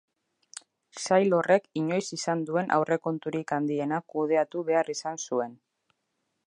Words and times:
Sail 1.01 1.35
horrek 1.39 1.67
inoiz 1.81 2.01
izan 2.17 2.41
duen 2.47 2.73
aurrekonturik 2.79 3.53
handiena 3.59 3.99
kudeatu 4.15 4.67
behar 4.71 4.93
izan 4.97 5.25
zuen. 5.29 5.57